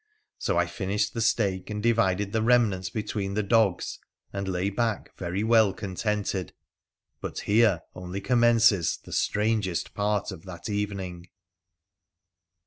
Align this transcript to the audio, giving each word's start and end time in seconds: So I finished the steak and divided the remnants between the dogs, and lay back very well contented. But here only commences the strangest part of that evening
So 0.39 0.57
I 0.57 0.65
finished 0.65 1.13
the 1.13 1.21
steak 1.21 1.69
and 1.69 1.83
divided 1.83 2.31
the 2.31 2.41
remnants 2.41 2.89
between 2.89 3.35
the 3.35 3.43
dogs, 3.43 3.99
and 4.33 4.47
lay 4.47 4.71
back 4.71 5.15
very 5.15 5.43
well 5.43 5.73
contented. 5.73 6.53
But 7.19 7.41
here 7.41 7.81
only 7.93 8.19
commences 8.19 8.97
the 8.97 9.13
strangest 9.13 9.93
part 9.93 10.31
of 10.31 10.43
that 10.45 10.69
evening 10.71 11.27